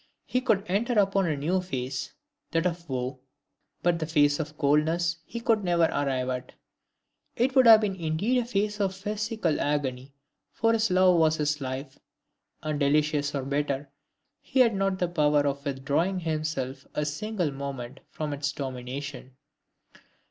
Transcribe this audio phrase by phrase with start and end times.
[0.25, 2.11] He could enter upon a new phase,
[2.49, 3.19] that of woe;
[3.83, 6.53] but the phase of coldness he could never arrive at.
[7.35, 10.15] It would have been indeed a phase of physical agony
[10.53, 11.99] for his love was his life
[12.63, 13.91] and delicious or bitter,
[14.41, 19.35] he had not the power of withdrawing himself a single moment from its domination."